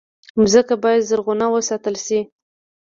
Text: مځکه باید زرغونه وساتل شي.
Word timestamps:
مځکه 0.39 0.73
باید 0.83 1.07
زرغونه 1.09 1.45
وساتل 1.49 1.95
شي. 2.05 2.19